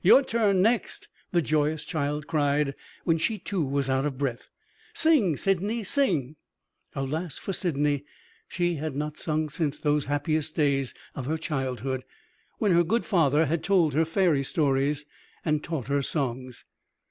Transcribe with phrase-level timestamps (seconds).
[0.00, 4.48] "Your turn next," the joyous child cried, when she too was out of breath.
[4.94, 6.36] "Sing, Sydney sing!"
[6.94, 8.06] Alas for Sydney!
[8.48, 12.04] She had not sung since those happiest days of her childhood,
[12.56, 15.04] when her good father had told her fairy stories,
[15.44, 16.64] and taught her songs.